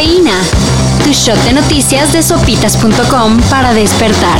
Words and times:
Cafeína. 0.00 0.32
Tu 1.04 1.12
shot 1.12 1.36
de 1.44 1.52
noticias 1.52 2.10
de 2.14 2.22
sopitas.com 2.22 3.38
para 3.50 3.74
despertar. 3.74 4.38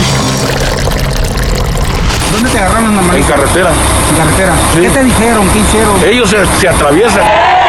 ¿Dónde 2.33 2.49
te 2.49 2.59
agarraron, 2.59 2.95
mamá? 2.97 3.15
En 3.15 3.23
carretera. 3.25 3.69
En 4.09 4.17
carretera. 4.17 4.55
Sí. 4.73 4.81
¿Qué 4.81 4.89
te 4.89 5.05
dijeron? 5.05 5.47
¿Qué 5.51 5.59
hicieron? 5.59 6.03
Ellos 6.03 6.31
se, 6.31 6.47
se 6.61 6.67
atraviesan. 6.67 7.60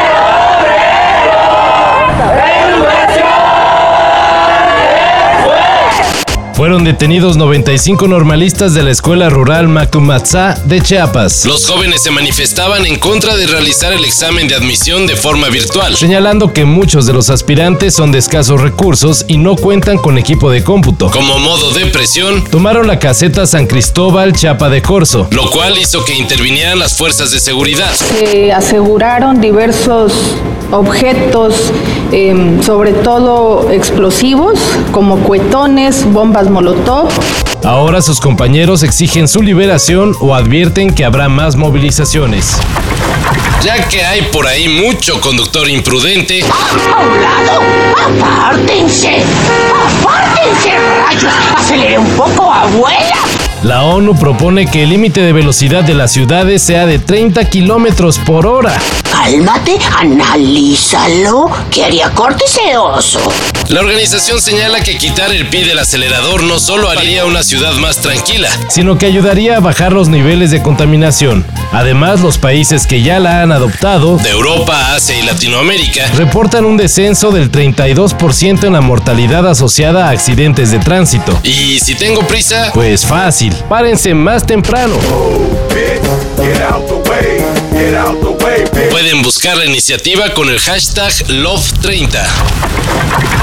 Fueron 6.62 6.84
detenidos 6.84 7.36
95 7.36 8.06
normalistas 8.06 8.72
de 8.72 8.84
la 8.84 8.92
escuela 8.92 9.28
rural 9.28 9.66
Macumatzá 9.66 10.54
de 10.64 10.80
Chiapas, 10.80 11.44
Los 11.44 11.66
jóvenes 11.66 12.04
se 12.04 12.12
manifestaban 12.12 12.86
en 12.86 13.00
contra 13.00 13.34
de 13.34 13.48
realizar 13.48 13.92
el 13.92 14.04
examen 14.04 14.46
de 14.46 14.54
admisión 14.54 15.08
de 15.08 15.16
forma 15.16 15.48
virtual. 15.48 15.96
señalando 15.96 16.52
que 16.52 16.64
muchos 16.64 17.04
de 17.04 17.14
los 17.14 17.30
aspirantes 17.30 17.96
son 17.96 18.12
de 18.12 18.18
escasos 18.18 18.60
recursos 18.60 19.24
y 19.26 19.38
no 19.38 19.56
cuentan 19.56 19.98
con 19.98 20.18
equipo 20.18 20.52
de 20.52 20.62
cómputo. 20.62 21.10
Como 21.10 21.36
modo 21.40 21.72
de 21.72 21.86
presión, 21.86 22.44
Tomaron 22.44 22.86
la 22.86 23.00
caseta 23.00 23.44
San 23.44 23.66
Cristóbal 23.66 24.32
Chiapa 24.32 24.68
de 24.68 24.82
Corzo, 24.82 25.26
lo 25.32 25.50
cual 25.50 25.76
hizo 25.78 26.04
que 26.04 26.14
intervinieran 26.14 26.78
las 26.78 26.96
fuerzas 26.96 27.32
de 27.32 27.40
seguridad. 27.40 27.92
Se 27.92 28.52
aseguraron 28.52 29.40
diversos 29.40 30.12
objetos, 30.72 31.72
em, 32.10 32.62
sobre 32.62 32.92
todo 32.92 33.70
explosivos, 33.70 34.58
como 34.90 35.18
cuetones, 35.18 36.04
bombas 36.12 36.50
molotov. 36.50 37.08
Ahora 37.64 38.02
sus 38.02 38.20
compañeros 38.20 38.82
exigen 38.82 39.28
su 39.28 39.40
liberación 39.42 40.16
o 40.20 40.34
advierten 40.34 40.92
que 40.94 41.04
habrá 41.04 41.28
más 41.28 41.54
movilizaciones. 41.54 42.58
Ya 43.62 43.86
que 43.88 44.02
hay 44.02 44.22
por 44.32 44.46
ahí 44.48 44.68
mucho 44.68 45.20
conductor 45.20 45.68
imprudente, 45.68 46.40
¡A 46.42 47.00
un 47.00 47.22
lado! 47.22 47.60
¡Apártense! 48.18 49.22
¡Apártense, 50.00 50.72
rayos! 51.06 51.32
¡Acelere 51.56 51.98
un 51.98 52.10
poco, 52.16 52.50
abuela! 52.50 53.51
La 53.62 53.84
ONU 53.84 54.16
propone 54.16 54.66
que 54.66 54.82
el 54.82 54.90
límite 54.90 55.20
de 55.20 55.32
velocidad 55.32 55.84
de 55.84 55.94
las 55.94 56.10
ciudades 56.10 56.62
sea 56.62 56.84
de 56.84 56.98
30 56.98 57.48
kilómetros 57.48 58.18
por 58.18 58.44
hora. 58.44 58.76
Cálmate, 59.08 59.78
analízalo. 60.00 61.48
¿Qué 61.70 61.84
haría 61.84 62.10
corte 62.10 62.44
oso? 62.76 63.20
La 63.68 63.80
organización 63.80 64.40
señala 64.40 64.80
que 64.80 64.98
quitar 64.98 65.32
el 65.32 65.46
pie 65.48 65.64
del 65.64 65.78
acelerador 65.78 66.42
no 66.42 66.58
solo 66.58 66.90
haría 66.90 67.24
una 67.24 67.42
ciudad 67.42 67.72
más 67.74 67.96
tranquila, 67.98 68.48
sino 68.68 68.98
que 68.98 69.06
ayudaría 69.06 69.56
a 69.56 69.60
bajar 69.60 69.92
los 69.92 70.08
niveles 70.08 70.50
de 70.50 70.62
contaminación. 70.62 71.44
Además, 71.72 72.20
los 72.20 72.38
países 72.38 72.86
que 72.86 73.02
ya 73.02 73.18
la 73.18 73.42
han 73.42 73.52
adoptado 73.52 74.18
de 74.18 74.30
Europa, 74.30 74.94
Asia 74.94 75.18
y 75.18 75.22
Latinoamérica, 75.22 76.06
reportan 76.16 76.64
un 76.64 76.76
descenso 76.76 77.30
del 77.30 77.50
32% 77.50 78.66
en 78.66 78.72
la 78.74 78.80
mortalidad 78.80 79.46
asociada 79.48 80.08
a 80.08 80.10
accidentes 80.10 80.70
de 80.70 80.78
tránsito. 80.78 81.38
y 81.42 81.78
si 81.80 81.94
tengo 81.94 82.26
prisa, 82.26 82.70
Pues 82.74 83.06
fácil, 83.06 83.54
párense 83.68 84.14
más 84.14 84.46
temprano. 84.46 84.96
Pueden 88.90 89.22
buscar 89.22 89.56
la 89.56 89.64
iniciativa 89.66 90.34
con 90.34 90.48
el 90.50 90.58
hashtag 90.60 91.12
Love30. 91.28 92.22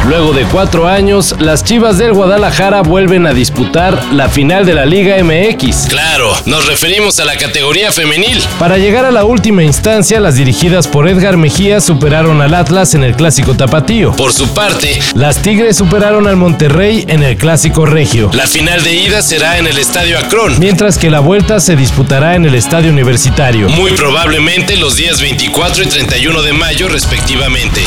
Luego 0.07 0.33
de 0.33 0.45
cuatro 0.45 0.87
años, 0.87 1.35
las 1.39 1.63
Chivas 1.63 1.97
del 1.97 2.13
Guadalajara 2.13 2.81
vuelven 2.81 3.27
a 3.27 3.33
disputar 3.33 4.01
la 4.13 4.29
final 4.29 4.65
de 4.65 4.73
la 4.73 4.85
Liga 4.85 5.21
MX. 5.21 5.87
Claro, 5.89 6.33
nos 6.45 6.65
referimos 6.67 7.19
a 7.19 7.25
la 7.25 7.37
categoría 7.37 7.91
femenil. 7.91 8.41
Para 8.57 8.77
llegar 8.77 9.05
a 9.05 9.11
la 9.11 9.25
última 9.25 9.63
instancia, 9.63 10.19
las 10.19 10.35
dirigidas 10.35 10.87
por 10.87 11.07
Edgar 11.07 11.37
Mejía 11.37 11.81
superaron 11.81 12.41
al 12.41 12.53
Atlas 12.53 12.95
en 12.95 13.03
el 13.03 13.15
Clásico 13.15 13.55
Tapatío. 13.55 14.13
Por 14.13 14.31
su 14.33 14.53
parte, 14.53 14.99
Las 15.13 15.41
Tigres 15.41 15.77
superaron 15.77 16.27
al 16.27 16.37
Monterrey 16.37 17.03
en 17.07 17.21
el 17.23 17.35
Clásico 17.37 17.85
Regio. 17.85 18.31
la 18.33 18.47
final 18.47 18.81
de 18.83 18.93
ida 18.93 19.21
será 19.21 19.57
en 19.57 19.67
el 19.67 19.77
Estadio 19.77 20.17
Akron. 20.17 20.57
Mientras 20.59 20.97
que 20.97 21.09
la 21.09 21.19
vuelta 21.19 21.59
se 21.59 21.75
disputará 21.75 22.35
en 22.35 22.45
el 22.45 22.55
Estadio 22.55 22.89
Universitario. 22.91 23.69
Muy 23.69 23.91
probablemente 23.91 24.77
los 24.77 24.95
días 24.99 25.21
24 25.21 25.83
y 25.83 25.87
31 25.87 26.41
de 26.41 26.51
mayo 26.51 26.89
respectivamente. 26.89 27.83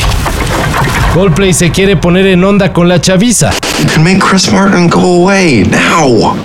Coldplay 1.13 1.53
se 1.53 1.69
quiere 1.69 1.95
poner 1.95 2.25
en 2.25 2.43
onda 2.43 2.73
con 2.73 2.89
la 2.89 2.99
chaviza. 2.99 3.51
You 3.79 3.85
can 3.93 4.03
make 4.03 4.17
Chris 4.19 4.51
Martin 4.51 4.89
go 4.89 5.21
away 5.21 5.63
now. 5.63 6.35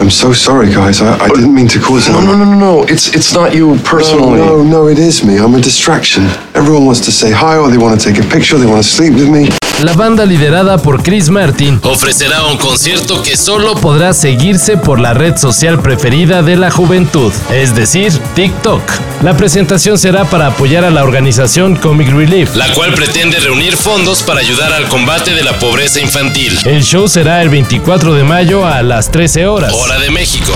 I'm 0.00 0.10
so 0.10 0.32
sorry, 0.32 0.68
guys. 0.72 1.00
I, 1.02 1.18
I 1.18 1.28
didn't 1.28 1.54
mean 1.54 1.68
to 1.68 1.80
cause 1.80 2.08
it. 2.08 2.12
No, 2.12 2.20
no, 2.20 2.36
no, 2.36 2.44
no, 2.44 2.58
no. 2.58 2.82
It's 2.84 3.14
it's 3.14 3.32
not 3.34 3.52
you 3.54 3.76
personally. 3.84 4.38
No, 4.38 4.58
no, 4.58 4.62
no, 4.62 4.88
it 4.88 4.98
is 4.98 5.24
me. 5.24 5.36
I'm 5.38 5.54
a 5.54 5.60
distraction. 5.60 6.24
Everyone 6.54 6.86
wants 6.86 7.00
to 7.06 7.12
say 7.12 7.30
hi 7.32 7.56
or 7.58 7.68
they 7.70 7.78
want 7.78 8.00
to 8.00 8.12
take 8.12 8.18
a 8.24 8.26
picture, 8.28 8.58
they 8.58 8.66
want 8.66 8.82
to 8.82 8.88
sleep 8.88 9.14
with 9.14 9.28
me. 9.28 9.48
La 9.82 9.92
banda 9.92 10.24
liderada 10.26 10.76
por 10.78 11.04
Chris 11.04 11.30
Martin 11.30 11.78
Ofrecerá 11.84 12.42
un 12.46 12.56
concierto 12.56 13.22
que 13.22 13.36
solo 13.36 13.76
podrá 13.76 14.12
seguirse 14.12 14.76
por 14.76 14.98
la 14.98 15.14
red 15.14 15.36
social 15.36 15.80
preferida 15.80 16.42
de 16.42 16.56
la 16.56 16.72
juventud, 16.72 17.32
es 17.52 17.76
decir, 17.76 18.12
TikTok. 18.34 18.82
La 19.22 19.36
presentación 19.36 19.96
será 19.96 20.24
para 20.24 20.48
apoyar 20.48 20.84
a 20.84 20.90
la 20.90 21.04
organización 21.04 21.76
Comic 21.76 22.08
Relief. 22.08 22.56
la 22.56 22.72
cual 22.74 22.92
pretende 22.92 23.38
reunir 23.38 23.76
fondos 23.76 24.24
para 24.24 24.40
ayudar 24.40 24.72
al 24.72 24.88
combate 24.88 25.32
de 25.32 25.44
la 25.44 25.56
pobreza 25.60 26.00
infantil. 26.00 26.58
El 26.64 26.82
show 26.82 27.06
será 27.06 27.40
el 27.42 27.48
24 27.48 28.14
de 28.14 28.24
mayo 28.24 28.66
a 28.66 28.82
las 28.82 29.12
13 29.12 29.46
horas. 29.46 29.72
Hora 29.88 30.00
de 30.00 30.10
México. 30.10 30.52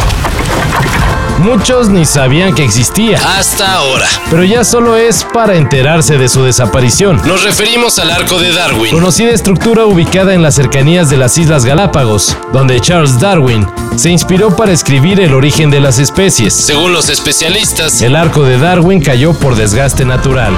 Muchos 1.38 1.88
ni 1.88 2.04
sabían 2.04 2.54
que 2.54 2.62
existía, 2.64 3.18
Hasta 3.38 3.76
ahora. 3.76 4.06
pero 4.28 4.44
ya 4.44 4.62
solo 4.62 4.94
es 4.98 5.24
para 5.32 5.54
enterarse 5.56 6.18
de 6.18 6.28
su 6.28 6.42
desaparición. 6.44 7.18
Nos 7.24 7.42
referimos 7.42 7.98
al 7.98 8.10
arco 8.10 8.38
de 8.38 8.52
Darwin, 8.52 8.90
Conocida 8.94 9.30
estructura 9.30 9.86
ubicada 9.86 10.34
en 10.34 10.42
las 10.42 10.54
cercanías 10.56 11.08
de 11.08 11.16
las 11.16 11.38
Islas 11.38 11.64
Galápagos, 11.64 12.36
donde 12.52 12.78
Charles 12.80 13.18
Darwin 13.20 13.66
se 13.96 14.10
inspiró 14.10 14.54
para 14.54 14.72
escribir 14.72 15.18
el 15.18 15.32
origen 15.32 15.70
de 15.70 15.80
las 15.80 15.98
especies. 15.98 16.52
según 16.52 16.92
los 16.92 17.08
especialistas. 17.08 18.02
El 18.02 18.16
arco 18.16 18.42
de 18.42 18.58
Darwin 18.58 19.00
cayó 19.00 19.32
por 19.32 19.56
desgaste 19.56 20.04
natural. 20.04 20.52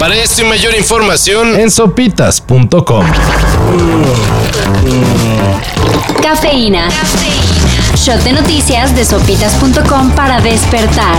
Para 0.00 0.16
esto 0.16 0.40
y 0.40 0.44
mayor 0.46 0.74
información, 0.74 1.60
En 1.60 1.70
sopitas.com. 1.70 3.04
Cafeína. 6.22 6.88
Shot 7.96 8.22
de 8.22 8.32
noticias 8.32 8.96
de 8.96 9.04
sopitas.com 9.04 10.12
para 10.12 10.40
despertar. 10.40 11.18